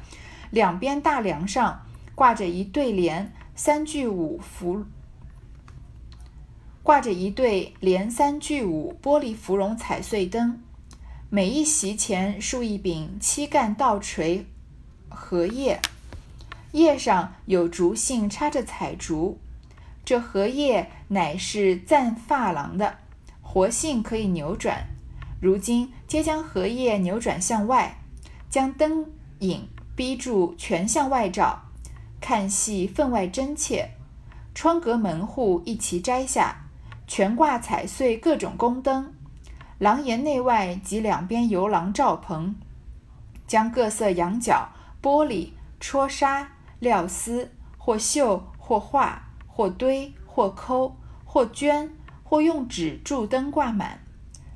[0.51, 4.85] 两边大梁上挂着一对联三句五福，
[6.87, 10.63] 挂着一对连三聚五玻璃芙蓉彩穗灯。
[11.29, 14.45] 每一席前竖一柄七干倒垂
[15.09, 15.81] 荷叶，
[16.71, 19.37] 叶上有竹杏插着彩竹。
[20.05, 22.99] 这荷叶乃是赞发廊的，
[23.41, 24.87] 活性可以扭转。
[25.41, 27.97] 如今皆将荷叶扭转向外，
[28.49, 29.05] 将灯
[29.39, 31.63] 影逼住全向外照，
[32.21, 33.89] 看戏分外真切。
[34.55, 36.66] 窗格门户一齐摘下，
[37.07, 39.13] 全挂彩穗各种宫灯。
[39.79, 42.55] 廊檐内外及两边游廊罩棚，
[43.47, 44.69] 将各色羊角、
[45.01, 49.23] 玻璃、戳纱、料丝，或绣或画。
[49.49, 51.89] 或堆，或抠，或捐，
[52.23, 53.99] 或用纸柱灯挂满。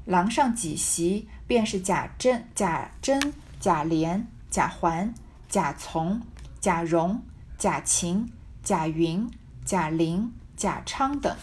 [0.06, 5.12] 廊上几席，便是贾珍、贾珍、贾琏、贾环、
[5.50, 6.22] 贾从、
[6.60, 7.20] 贾蓉、
[7.58, 9.28] 贾芹、贾云、
[9.66, 11.36] 贾玲、贾昌等。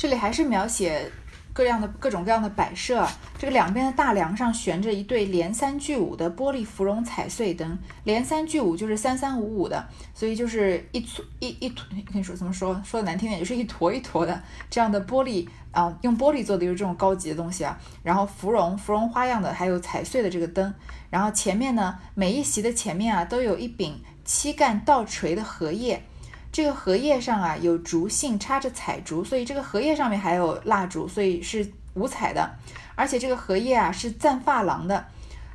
[0.00, 1.12] 这里还是描写。
[1.52, 9.84] 各样的各种各样的摆设，这个两边的大梁上悬着一对连三聚五的玻璃芙蓉彩穗灯，连三聚五就是三三五五的，
[10.14, 17.76] 所以就是一簇一一坨，跟你说怎么说，说的难听点就是一坨一坨的这样的玻璃啊，用玻璃做的就是这种高级的东西啊。
[18.04, 20.72] 然后芙蓉芙蓉花样的，还有彩穗的这个灯，
[21.10, 26.04] 然后前面呢，每一席的前面啊，都有一柄七干倒垂的荷叶。
[26.52, 32.50] 这个荷叶上啊有竹杏插着彩竹，所以这个荷叶上面还有蜡烛，所以是五彩的。
[32.96, 35.06] 而且这个荷叶啊是赞发廊的，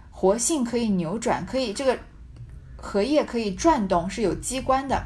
[0.10, 2.00] 活性可以扭转，可以这个
[2.78, 5.04] 荷叶可以转动，是有机关的。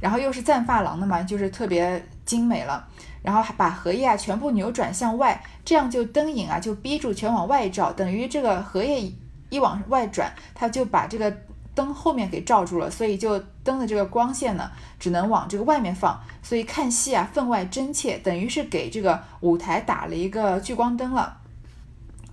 [0.00, 2.88] 然后又是赞发廊的嘛，就是特别精美了。
[3.22, 9.12] 然后还把荷叶啊全部扭转向外，这样就灯影啊就逼住全往外照，等于这个荷叶
[9.50, 11.36] 一往外转，它就把这个。
[11.76, 21.36] 灯后面给罩住了，所以就灯的这个光线呢，只能往这个外面放，所以看戏啊分外真切，等于是给这个舞台打了一个聚光灯了。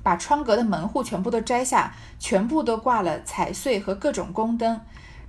[0.02, 4.80] 把窗格的门户全部都摘下，全部都挂了彩穗和各种宫灯。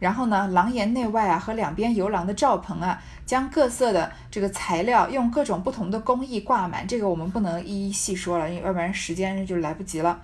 [0.01, 6.87] 然后呢，廊檐内外啊和两边游廊的罩棚啊，将各色的这个材料用各种不同的工艺挂满。
[6.87, 10.21] 这个我们不能一一细说了，因为要不然时间就来不及了。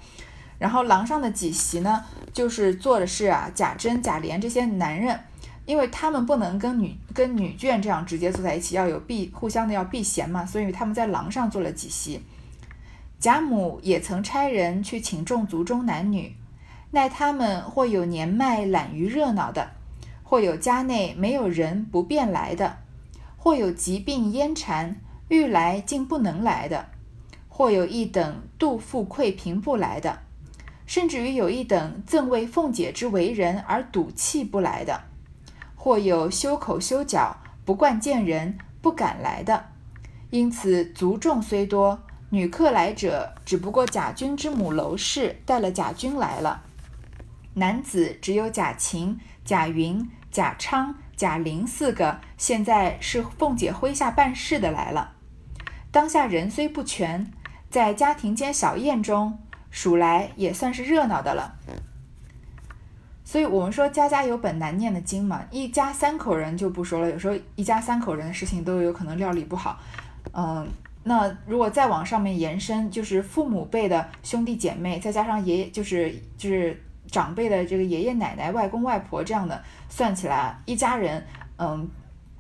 [0.61, 5.19] 然后廊上的几席呢，就是坐的是啊贾珍、贾琏这些男人，
[5.65, 12.23] 因为他们不能跟女跟女眷这样直接坐在一起，要有避互相的要避嫌嘛，所以他们在廊上坐了几席。
[13.19, 16.37] 贾母也曾差人去请众族中男女，
[16.91, 19.71] 奈他们或有年迈懒于热闹的，
[20.23, 22.77] 或有家内没有人不便来的，
[23.39, 24.97] 或有疾病烟缠
[25.29, 26.91] 欲来竟不能来的，
[27.49, 30.19] 或有一等肚腹溃贫不来的。
[30.91, 35.01] 甚至于有一等赠为凤姐之为人而赌气不来的，
[35.77, 39.67] 或有修口修脚不惯见人不敢来的，
[40.31, 46.65] 因此族众虽多，女客来者只不过贾君之母娄氏带了贾君来了，
[47.55, 55.13] 男子只有贾芹、贾云、贾昌、贾玲四个，现在是凤姐麾下办事的来了。
[55.93, 57.31] 当下人虽不全，
[57.71, 59.39] 在家庭间小宴中。
[59.71, 61.55] 数来也算是热闹的了，
[63.25, 65.43] 所以我们说家家有本难念的经嘛。
[65.51, 69.79] 一家三口人就不说了，有时候一家三口人的事情都有可能料理不好。
[70.33, 70.69] 嗯，
[71.05, 81.25] 那如果再往上面延伸，就是父母辈的兄弟姐妹，再加上爷爷，就是就是长辈的这个爷爷奶奶、外公外婆这样的，算起来一家人，
[81.57, 81.89] 嗯，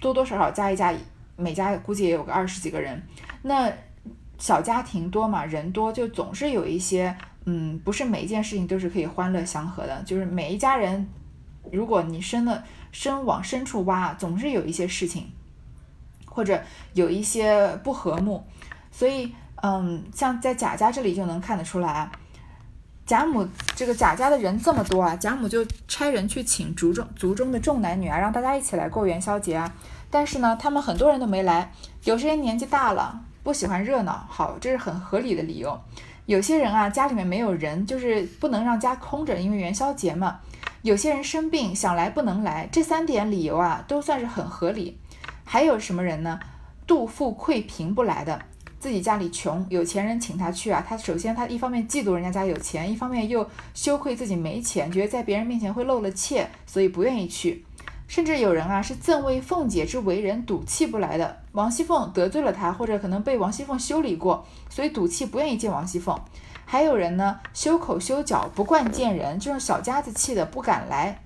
[0.00, 0.92] 多多少少加一加，
[1.36, 3.00] 每家估计也有个二十几个人。
[3.42, 3.72] 那
[4.40, 10.02] 小家庭多嘛，人多就总是有一些，嗯，不是每一件事情都是可以欢乐祥和的。
[10.04, 11.06] 就是每一家人，
[11.70, 15.30] 如果你深的深往深处挖，总是有一些事情，
[16.24, 16.58] 或者
[16.94, 18.42] 有一些不和睦。
[18.90, 19.30] 所以，
[19.62, 22.10] 嗯，像在贾家这里就能看得出来，
[23.04, 29.70] 贾母这个贾家的人这么多啊，贾母就差人去请族中族中的众男女啊，让大家一起来过元宵节啊。
[30.10, 31.72] 但是呢，他们很多人都没来，
[32.04, 33.26] 有些人年纪大了。
[33.42, 35.80] 不喜欢热闹，好，这是很合理的理由。
[36.26, 40.40] 有些人啊，家里面没有人，就是不能让家空着，因为元宵节嘛。
[40.82, 44.98] 有些人生病想来不能来，这三点理由啊，都算是很合理。
[45.44, 46.38] 还有什么人呢？
[46.86, 48.40] 肚腹溃贫不来的，
[48.78, 57.64] 自己家里穷，有钱人请他去啊，他首先他一方面嫉妒人家家有钱，一方面又羞愧自己没钱，觉得在别人面前会露了怯，所以不愿意去。
[58.10, 61.42] 甚至有人啊是赠为凤姐之为人，赌气不来的。
[61.52, 66.20] 王熙凤得罪了他，或者可能被王熙凤修理过，所以赌气不愿意见王熙凤。
[66.66, 71.22] 还有人呢，修口修脚，不惯见人，就是小家子气的不敢来。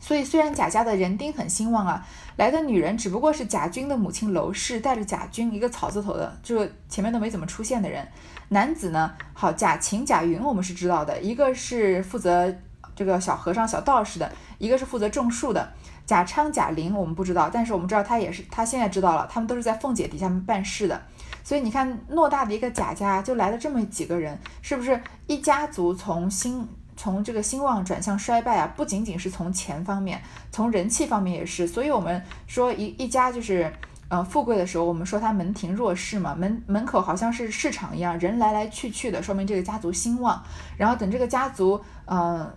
[0.00, 8.08] 所以虽然贾家的人丁很兴旺啊，来的女人只不过是贾军的母亲娄氏带着贾军一个草字头的，就前面都没怎么出现的人。
[8.48, 12.50] 男子呢，好贾琴、贾云我们是知道的，一个是负责
[12.96, 15.70] 这个小和尚、小道士的，一个是负责种树的。
[16.08, 20.98] 贾昌、贾玲，我们不知道，但是我们知道他也是，他现在知道了，他们都是在凤姐底下办事的。
[21.44, 26.66] 所以你看，偌大的一个贾家，就来了这么几个人，是不是一家族从兴
[26.96, 28.72] 从这个兴旺转向衰败啊？
[28.74, 30.18] 不仅仅是从钱方面，
[30.50, 31.66] 从人气方面也是。
[31.66, 33.70] 所以我们说一一家就是
[34.08, 40.42] 呃富贵的时候，我们说他门庭若市嘛，门门口好像是市场一样，人来来去去的，说明这个家族兴旺。
[40.78, 42.50] 然后等这个家族嗯。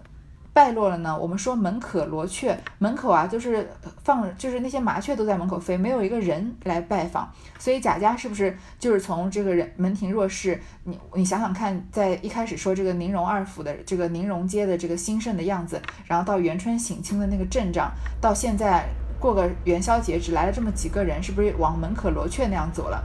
[0.53, 1.17] 败落了呢？
[1.17, 3.69] 我们说门可罗雀，门口啊就是
[4.03, 7.31] 放，就是那些麻雀都在门口飞，没有一个人来拜访。
[7.57, 10.59] 所以贾家是不是就是从这个人门庭若市？
[10.83, 18.85] 你你想想看，在一开始说这个宁荣二府的这个宁荣街的这个兴盛的样子，然后到元春省亲的那个阵仗，到现在
[19.19, 23.01] 过个元宵节只来了这么几个人，是不是往门可罗雀那样走了？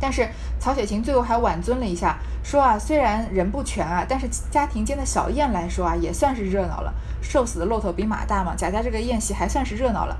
[0.00, 0.28] 但是
[0.58, 6.92] 曹雪芹最后还挽尊了一下，说啊，虽然人不全啊，但是家庭间的小宴来说啊，也算是热闹了。
[7.22, 10.18] 瘦死的骆驼比马大嘛，贾家这个宴席还算是热闹了。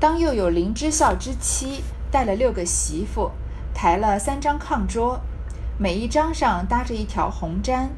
[0.00, 3.30] 当又有林之孝之妻带了六个媳妇，
[3.74, 5.20] 抬了三张炕桌，
[5.78, 7.88] 每一张上搭着一条红毡，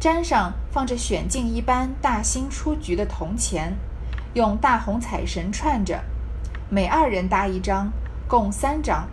[0.00, 3.74] 毡上放着选镜一般大兴出局的铜钱，
[4.34, 6.02] 用大红彩绳串着，
[6.68, 7.90] 每二人搭一张，
[8.28, 9.08] 共三张。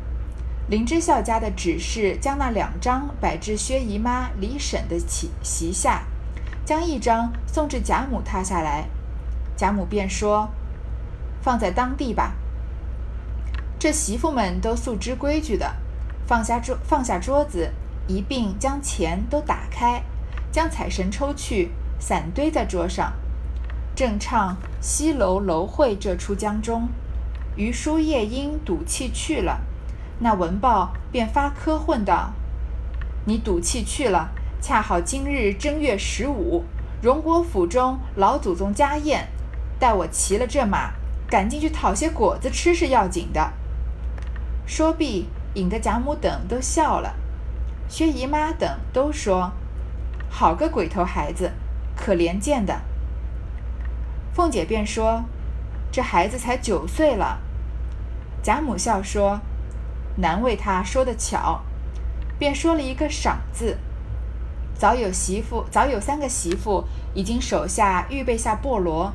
[0.71, 6.03] 林之孝家的指示，将那两张摆至薛姨妈、李婶的席席下，
[6.63, 8.85] 将一张送至贾母榻下来。
[9.57, 10.47] 贾母便说
[11.43, 12.37] ：“放在当地吧。”
[13.77, 15.75] 这媳妇们都素知规矩的，
[16.25, 17.73] 放下桌放下桌子，
[18.07, 20.01] 一并将钱都打开，
[20.53, 23.11] 将彩绳抽去，散堆在桌上，
[23.93, 26.87] 正唱“西楼楼会”这出江中，
[27.57, 29.59] 余书夜莺赌气去了。
[30.23, 32.33] 那文豹便发科混道
[33.25, 34.29] ：“你赌气去了，
[34.61, 36.63] 恰好今日正月十五，
[37.01, 39.27] 荣国府中老祖宗家宴，
[39.79, 40.91] 待我骑了这马，
[41.27, 43.51] 赶进去讨些果子吃是要紧的。”
[44.67, 47.15] 说毕，引得贾母等都笑了，
[47.87, 49.51] 薛姨妈等都说
[50.29, 51.51] ：“好个鬼头孩子，
[51.95, 52.79] 可怜见的。”
[54.35, 55.23] 凤姐便说
[55.91, 57.39] ：“这孩子才九岁了。”
[58.43, 59.39] 贾母笑说。
[60.17, 61.61] 难为他说的巧，
[62.37, 63.77] 便说了一个赏字。
[64.73, 69.13] 早有媳妇，早有三个媳妇已经手下预备下菠萝，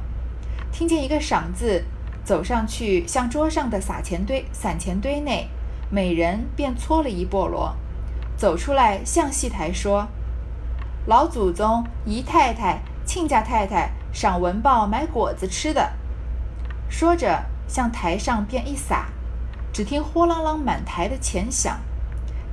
[0.71, 1.85] 听见一个赏字，
[2.25, 5.49] 走上去向桌上的撒钱堆、散钱堆内，
[5.91, 7.77] 每人便搓了一菠萝，
[8.37, 10.07] 走出来向戏台说
[11.07, 15.93] ：“老祖宗、姨太太、亲家太太赏文豹买果子吃的。”
[16.89, 19.07] 说着向台上便一撒。
[19.77, 21.79] 只听豁啷啷满台的钱响，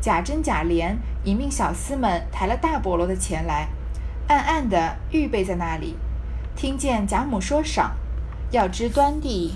[0.01, 3.69] 贾珍、贾琏引命小厮们抬了大菠萝的钱来，
[4.27, 5.95] 暗暗的预备在那里。
[6.53, 7.95] 听见贾母说赏，
[8.51, 9.53] 要知端地。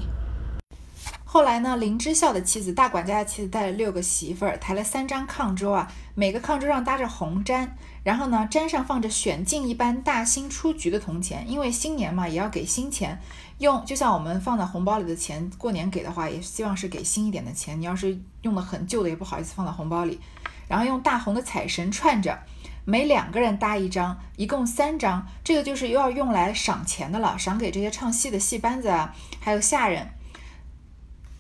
[1.26, 7.68] 后来呢，林之孝的妻子大管家的妻子带了六个媳妇儿，抬了三张炕桌啊，每个炕桌上搭着红毡，
[8.08, 13.20] 然后呢，粘上放着选镜一般大新出局的铜钱，因为新年嘛，也要给新钱。
[13.58, 17.78] 用就像我们放在红包里的钱，过年给的话，也希望是给新一点的钱。
[17.82, 20.22] 你要是用的很旧的，也不好意思放在红包里。
[20.70, 22.40] 然后用大红的彩绳串着，
[22.86, 25.28] 每两个人搭一张，一共三张。
[25.44, 30.08] 这个就是又要用来赏钱的了，赏给这些唱戏的戏班子啊，还有下人。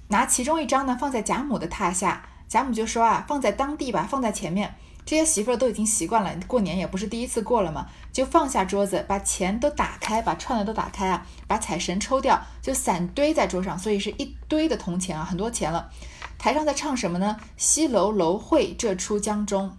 [0.09, 4.75] 拿其中一张呢，放在贾母的榻下，贾母就说啊，放在当地吧，放在前面。
[5.07, 15.89] 这些媳妇儿都已经习惯了，过年也不是第一次过了嘛，就放下桌子，把钱都打开，把串的都打开啊，把彩绳抽掉，就散堆在桌上，所以是一堆的铜钱啊，很多钱了。
[16.37, 17.37] 台上在唱什么呢？
[17.55, 19.77] 西楼楼会这出江中，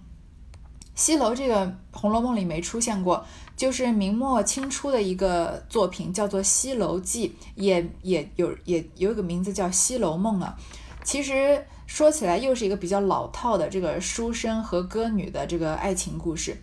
[0.95, 10.57] 西楼这个《红楼梦》里没出现过，就是明末清初的一个作品，叫做《西楼记》，也也有也有一个名字叫《西楼梦》啊。
[11.05, 11.67] 其实。
[11.89, 16.55] 说起来又是一个比较老套的这个书生和歌女的这个爱情故事，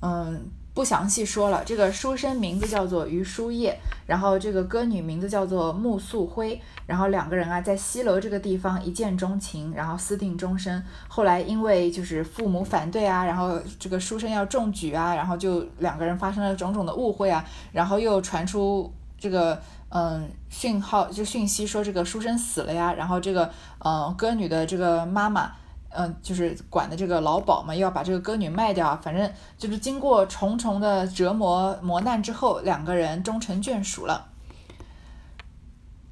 [0.00, 1.64] 嗯，不详细说了。
[1.64, 3.74] 这个书生名字叫做余书业，
[4.06, 10.80] 然后这个歌女名字叫做穆素辉，然后两个人啊在西楼这个地方一见钟情，然后私定终身。
[11.08, 19.60] 后来因为就是父母反对啊，然后这个书生要中举啊，然后就两个人发生了种种的误会啊，然后又传出这个。
[19.88, 23.48] 嗯讯号，就讯息说这个书生死了呀，然后这个
[23.78, 25.52] 嗯歌女的这个妈妈，
[25.90, 34.26] 嗯就是管的这个老鸨嘛，要把这个歌女卖掉，反正就是经过重重的折磨磨难之后，两个人终成眷属了。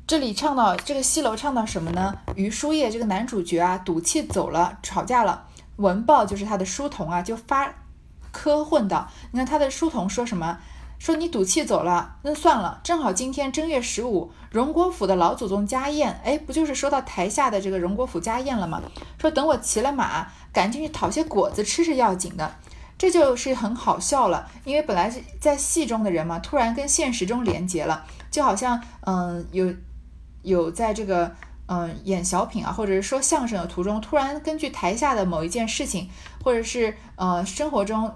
[0.06, 2.16] 这里唱到这个西楼唱到什么呢？
[2.36, 5.48] 于书业这个男主角啊，赌气走了，吵架了。
[5.76, 7.74] 文豹就是他的书童啊，就发
[8.30, 10.58] 科混道：“你看他的书童说什么？
[11.04, 12.80] 说你赌气走了，那算了。
[12.82, 18.80] 正好今天正月十五，荣国府的老祖宗家宴，哎，不就是说到台下的这个荣国府家宴了吗？
[19.20, 22.54] 说等我骑了马，赶紧去讨些果子吃是要紧的。
[22.96, 29.70] 这就是很好笑了，因为本来是在戏中的人嘛，突然跟现实中连结了，就好像嗯有。
[30.42, 31.34] 有在这个
[31.68, 36.10] 嗯演小品啊，或者是说相声的途中，突然根据台下的某一件事情，
[36.42, 38.14] 或者是呃生活中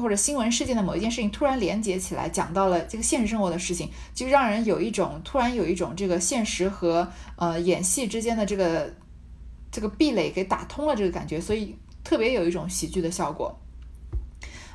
[0.00, 8.92] 或者新闻事件的某一件事情突然连接起来，讲到了这个现实生活的事情，就让人有一种突然有一种这个现实和呃演戏之间的这个
[9.70, 13.58] 这个壁垒给打通了这个感觉，所以特别有一种喜剧的效果。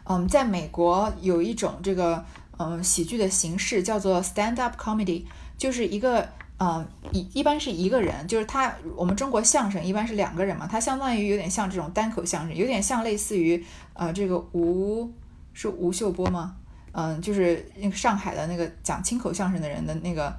[0.06, 2.24] 嗯，在美国有一种这个
[2.58, 5.26] 嗯喜剧的形式叫做 stand up comedy，
[5.58, 6.30] 就是一个。
[6.58, 8.74] 嗯，一一般是一个人，就是他。
[8.96, 15.12] 我们中国相声一般是两个人嘛，他相当于有点像这种单口相声，有点像类似于呃这个吴
[15.54, 16.56] 是吴秀波吗？
[16.92, 20.34] 嗯，就是那个上海的那个讲清口相声的人的那个。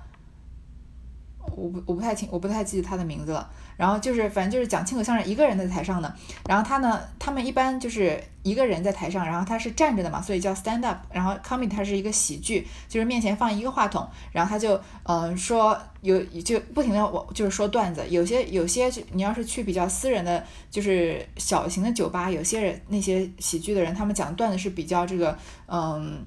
[1.55, 3.49] 我不我不太清，我不太记得他的名字了。
[3.77, 6.15] 然后就是，反正就是讲清口相声，一个人在台上的。
[6.49, 10.97] 然后他呢，他们一般就是一个人在台上，然后他是站着的嘛，所以叫 stand up。
[11.13, 18.03] 然后 comedy 它是一个喜剧，就是面前放一个话筒，然后他就嗯说有就不停的我就是说段子。
[18.09, 25.37] 有些有些就你要是去比较私人的，就是小型的酒吧，有些人那些喜剧的人，他们讲段子是比较这个
[25.67, 26.25] 嗯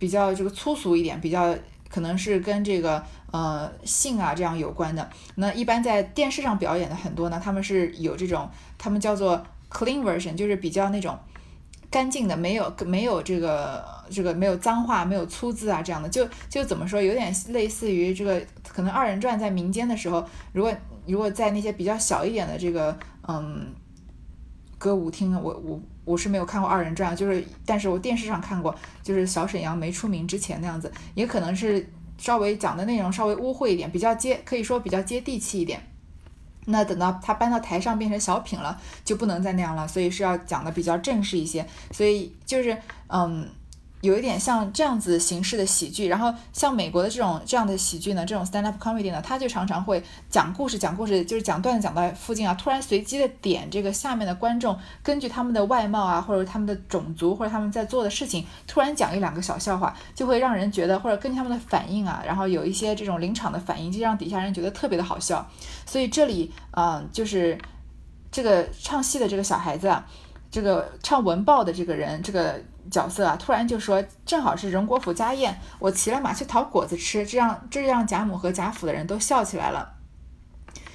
[0.00, 1.56] 比较这个粗俗一点，比较。
[1.88, 5.08] 可能是跟这个呃性啊这样有关的。
[5.34, 11.18] 那一般在电视上表演的很多呢，他们是有这种，他们叫做 clean version，就是比较那种
[11.90, 16.08] 干净的，没有没有这个这个没有脏话，没有粗字啊这样的。
[16.08, 20.72] 就就怎么说，有点类似于这个可能二人转在民间的时候，如果
[21.06, 23.74] 如果在那些比较小一点的这个嗯
[24.78, 25.80] 歌舞厅，我我。
[26.08, 31.86] 我是没有看过二人转，就是，但是我电视上看过，就是小沈阳没出名之前那样子，也可能是
[32.16, 35.80] 稍微讲的内容稍微污秽一点，比较接，可以说比较接地气一点。
[36.64, 42.76] 那等到他搬到台上变成小品了，就不能再那样了，所以是要讲的比较正式一些，所以就是，
[43.08, 43.48] 嗯。
[44.00, 65.44] 有一点像这样子形式的喜剧，然后像美国的这种这样的喜剧呢，这种 stand up comedy 呢，他就常常会讲故事，讲故事就是讲段子讲到附近啊，突然随机的点这个下面的观众，根据他们的外貌啊，或者他们的种族或者他们在做的事情，突然讲一两个小笑话，就会让人觉得或者根据他们的反应啊，然后有一些这种临场的反应，就让底下人觉得特别的好笑。
[65.86, 67.58] 所以这里嗯，就是
[68.30, 70.06] 这个唱戏的这个小孩子啊，
[70.50, 72.60] 这个唱文报的这个人，这个。
[72.90, 79.96] 角色啊，突然就说正好是荣国府家宴，我骑了马去讨果子吃，这样这让贾母和贾府的人都笑起来了。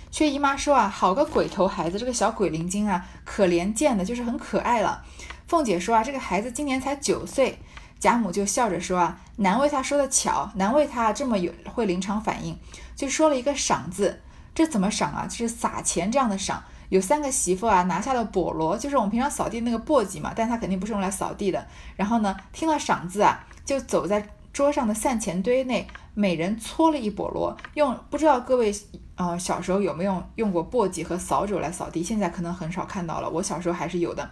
[0.10, 5.04] 薛姨妈说啊，好个鬼头孩子，这个小鬼灵精啊，可怜见的，就是很可爱了。
[5.46, 7.60] 凤姐说啊，这个孩子今年才九岁。
[8.00, 12.58] 贾母就笑着说啊，难为他说的巧，难为他这么有会临场反应，
[12.96, 14.20] 就说了一个赏字，
[14.56, 15.28] 这怎么赏啊？
[15.30, 16.64] 就是撒钱这样的赏。
[16.90, 21.66] 有三个媳妇啊，拿下了簸箩，就是我们平常扫地那个簸箕嘛，但它肯定不是用来扫地的。
[21.96, 28.74] 然后呢，听了赏字啊，就走在桌上的散钱堆内，每人搓了一簸箩，用不知道各位
[29.16, 32.04] 呃小时候有没有用过簸箕和扫帚来扫地？
[32.04, 34.30] 现在可能很少看到了，我小时候还是有的。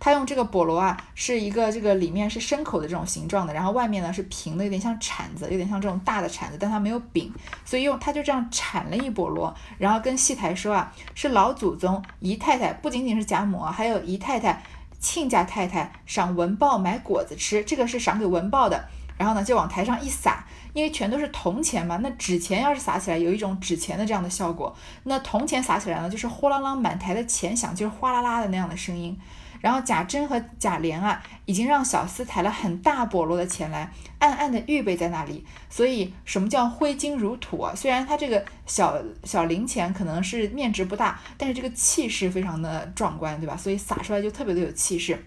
[0.00, 7.32] 他用这个菠萝啊，是一个这个里面是牲口的这种形状的，然后外面呢是平的，有点像铲子，有点像这种大的铲子，但它没有柄，
[7.64, 14.62] 所以用他就这样铲了一菠萝，然后跟戏台说啊，是老祖宗姨太太，不仅仅是贾母，还有姨太太、
[15.00, 29.18] 亲家太太赏文豹买果子吃，这个是赏给文豹的，然后呢就往台上一撒，因为全都是铜钱嘛，那纸钱要是撒起来，有一种纸钱的这样的效果，那铜钱撒起来呢，就是呼啷啷满台的钱响，就是哗啦啦的那样的声音。
[29.60, 35.44] 然后贾珍和贾琏啊，已经让小厮抬了很大笸箩的钱来，暗暗的预备在那里。
[35.68, 37.74] 所以什么叫挥金如土啊？
[37.74, 43.56] 虽然他这个小小零钱可能是面值不大，但是这个气势非常的壮观，对吧？
[43.56, 45.24] 所以撒出来就特别的有气势。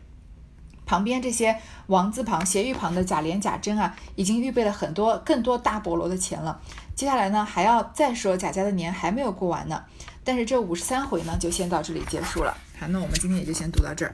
[0.84, 1.58] 旁边这些
[1.88, 6.60] 王字旁、斜玉旁的贾琏、贾珍啊，已经预备了很多更多大菠萝的钱了。
[6.96, 9.82] 接下来呢，还要再说贾家的年还没有过完呢。
[10.24, 12.56] 但是这五十三回呢，就先到这里结束了。
[12.78, 14.14] 好，那我们今天也就先读到这儿。